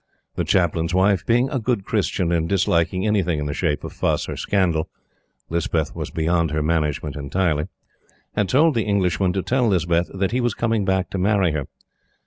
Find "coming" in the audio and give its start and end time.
10.55-10.85